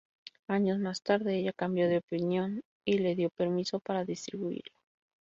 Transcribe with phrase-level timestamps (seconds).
[0.47, 4.73] Años más tarde ella cambio de opinión y le dio permiso para distribuirla.